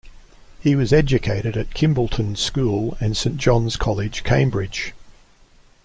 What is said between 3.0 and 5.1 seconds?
Saint John's College, Cambridge.